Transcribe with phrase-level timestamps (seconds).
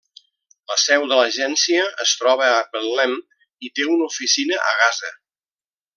[0.71, 3.13] La seu de l'agència es troba a Betlem
[3.69, 5.17] i té una oficina a Gaza.